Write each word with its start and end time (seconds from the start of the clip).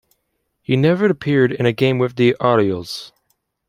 He 0.63 0.75
never 0.75 1.05
appeared 1.05 1.51
in 1.51 1.67
a 1.67 1.71
game 1.71 1.99
with 1.99 2.15
the 2.15 2.33
Orioles. 2.39 3.13